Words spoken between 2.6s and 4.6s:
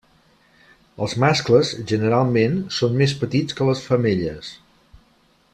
són més petits que les femelles.